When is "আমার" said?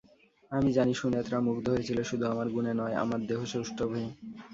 2.33-2.47, 3.03-3.19